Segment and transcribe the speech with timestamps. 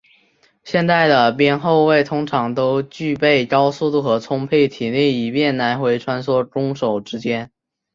[0.63, 7.51] 现代的边后卫通常都具备高速度和充沛体力以便来回穿梭攻守之间。